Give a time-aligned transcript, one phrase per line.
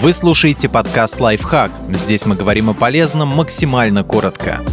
[0.00, 1.70] Вы слушаете подкаст «Лайфхак».
[1.90, 4.64] Здесь мы говорим о полезном максимально коротко.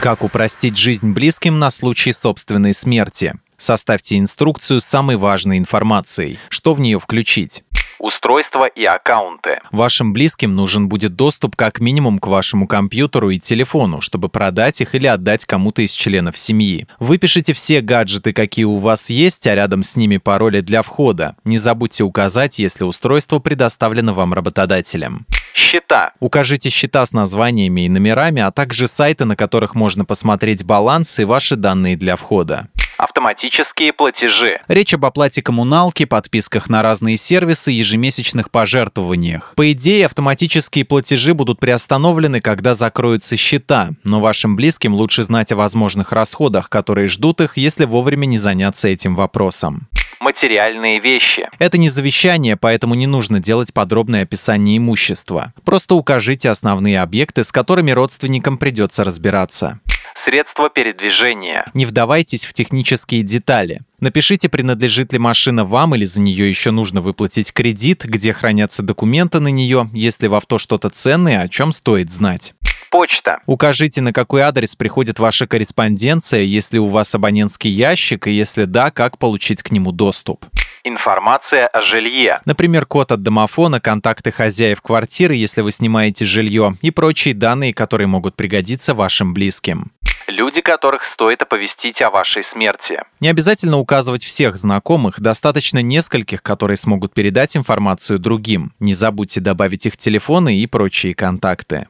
[0.00, 3.34] Как упростить жизнь близким на случай собственной смерти?
[3.58, 6.38] Составьте инструкцию с самой важной информацией.
[6.48, 7.64] Что в нее включить?
[7.98, 9.60] Устройства и аккаунты.
[9.70, 14.94] Вашим близким нужен будет доступ как минимум к вашему компьютеру и телефону, чтобы продать их
[14.94, 16.86] или отдать кому-то из членов семьи.
[16.98, 21.36] Выпишите все гаджеты, какие у вас есть, а рядом с ними пароли для входа.
[21.44, 25.26] Не забудьте указать, если устройство предоставлено вам работодателем
[25.58, 26.12] счета.
[26.20, 31.24] Укажите счета с названиями и номерами, а также сайты, на которых можно посмотреть баланс и
[31.24, 34.60] ваши данные для входа автоматические платежи.
[34.68, 39.54] Речь об оплате коммуналки, подписках на разные сервисы, ежемесячных пожертвованиях.
[39.56, 45.56] По идее, автоматические платежи будут приостановлены, когда закроются счета, но вашим близким лучше знать о
[45.56, 49.88] возможных расходах, которые ждут их, если вовремя не заняться этим вопросом
[50.20, 51.48] материальные вещи.
[51.58, 55.52] Это не завещание, поэтому не нужно делать подробное описание имущества.
[55.64, 59.80] Просто укажите основные объекты, с которыми родственникам придется разбираться
[60.28, 61.64] средства передвижения.
[61.72, 63.80] Не вдавайтесь в технические детали.
[63.98, 69.40] Напишите, принадлежит ли машина вам или за нее еще нужно выплатить кредит, где хранятся документы
[69.40, 72.52] на нее, если в авто что-то ценное, о чем стоит знать.
[72.90, 73.40] Почта.
[73.46, 78.90] Укажите, на какой адрес приходит ваша корреспонденция, если у вас абонентский ящик, и если да,
[78.90, 80.44] как получить к нему доступ.
[80.84, 82.40] Информация о жилье.
[82.44, 88.06] Например, код от домофона, контакты хозяев квартиры, если вы снимаете жилье, и прочие данные, которые
[88.06, 89.90] могут пригодиться вашим близким
[90.28, 93.02] люди которых стоит оповестить о вашей смерти.
[93.20, 98.72] Не обязательно указывать всех знакомых, достаточно нескольких, которые смогут передать информацию другим.
[98.78, 101.88] Не забудьте добавить их телефоны и прочие контакты.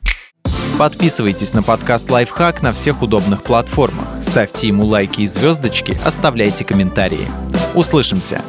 [0.79, 4.07] Подписывайтесь на подкаст «Лайфхак» на всех удобных платформах.
[4.23, 7.29] Ставьте ему лайки и звездочки, оставляйте комментарии.
[7.75, 8.43] Услышимся!